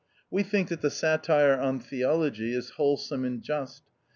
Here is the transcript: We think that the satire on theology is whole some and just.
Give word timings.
We 0.31 0.41
think 0.41 0.69
that 0.69 0.81
the 0.81 0.89
satire 0.89 1.55
on 1.59 1.79
theology 1.79 2.55
is 2.55 2.71
whole 2.71 2.97
some 2.97 3.23
and 3.23 3.39
just. 3.39 3.83